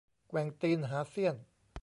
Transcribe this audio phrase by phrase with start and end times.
[0.27, 1.35] แกว่งตีนหาเสี้ยน